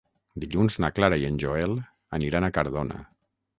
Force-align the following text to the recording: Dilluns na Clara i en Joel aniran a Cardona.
Dilluns 0.43 0.77
na 0.85 0.89
Clara 1.01 1.19
i 1.25 1.27
en 1.29 1.37
Joel 1.45 1.77
aniran 2.19 2.47
a 2.47 2.53
Cardona. 2.59 3.01